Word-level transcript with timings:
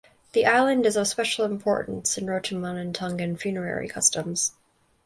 The 0.31 0.47
island 0.47 0.87
is 0.87 0.95
of 0.95 1.07
special 1.07 1.45
importance 1.45 2.17
in 2.17 2.25
Rotuman 2.25 2.75
and 2.75 2.95
Tongan 2.95 3.37
funerary 3.37 3.87
customs. 3.87 4.53